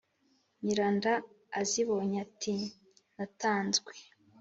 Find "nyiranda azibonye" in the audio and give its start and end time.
0.63-2.15